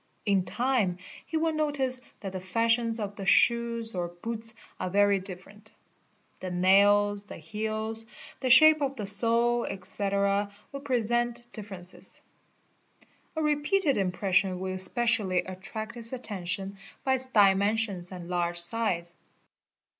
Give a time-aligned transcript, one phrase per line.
[0.25, 0.97] n time
[1.27, 5.73] he will notice that the fashions of the shoes or boots are very ifferent;
[6.39, 8.07] the nails, the heels,
[8.39, 12.23] the shape of the sole, etc., will present differences.
[13.35, 16.77] A repeated impression will especially attract his attention c.
[17.03, 19.15] by its dimensions and large size.